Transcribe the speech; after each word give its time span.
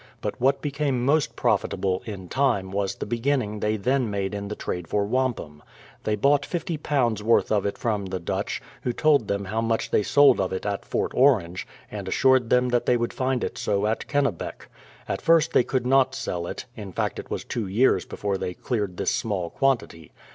But 0.19 0.41
what 0.41 0.63
become 0.63 1.05
most 1.05 1.35
profitable, 1.35 2.01
in 2.07 2.27
time, 2.27 2.71
was 2.71 2.95
the 2.95 3.05
beginning 3.05 3.59
they 3.59 3.77
then 3.77 4.09
made 4.09 4.33
in 4.33 4.47
the 4.47 4.55
trade 4.55 4.87
for 4.87 5.05
wampum. 5.05 5.61
They 6.05 6.15
bought 6.15 6.47
i;5o 6.51 7.21
worth 7.21 7.51
of 7.51 7.67
it 7.67 7.77
from 7.77 8.07
the 8.07 8.19
Dutch 8.19 8.63
who 8.81 8.93
told 8.93 9.27
them 9.27 9.45
how 9.45 9.61
much 9.61 9.91
they 9.91 10.01
sold 10.01 10.39
of 10.41 10.51
it 10.53 10.65
at 10.65 10.85
Fort 10.85 11.11
Orange, 11.13 11.67
and 11.91 12.07
as 12.07 12.15
sured 12.15 12.49
them 12.49 12.69
they 12.69 12.97
would 12.97 13.13
find 13.13 13.43
it 13.43 13.59
so 13.59 13.85
at 13.85 14.07
Kennebec. 14.07 14.69
At 15.07 15.21
first 15.21 15.53
they 15.53 15.63
could 15.63 15.85
not 15.85 16.15
sell 16.15 16.47
it— 16.47 16.65
in 16.75 16.91
fact 16.91 17.19
it 17.19 17.29
was 17.29 17.43
two 17.43 17.67
years 17.67 18.03
before 18.03 18.39
they 18.39 18.55
cleared 18.55 18.97
this 18.97 19.11
small 19.11 19.51
quantity. 19.51 20.11